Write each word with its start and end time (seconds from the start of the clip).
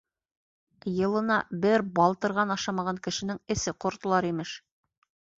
Йылына 0.91 1.35
бер 1.65 1.83
балтырған 1.99 2.53
ашамаған 2.55 2.99
кешенең 3.07 3.41
эсе 3.57 3.75
ҡортлар, 3.85 4.29
имеш. 4.31 4.55